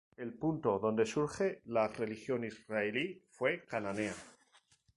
El 0.23 0.29
punto 0.33 0.71
de 0.75 0.79
donde 0.79 1.05
surge 1.05 1.61
la 1.65 1.87
religión 1.87 2.43
israelí 2.43 3.21
fue 3.29 3.63
cananea. 3.65 4.15